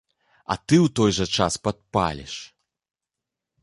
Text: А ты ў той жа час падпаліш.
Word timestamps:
А 0.53 0.57
ты 0.65 0.75
ў 0.85 0.87
той 1.01 1.11
жа 1.19 1.25
час 1.37 1.53
падпаліш. 1.69 2.33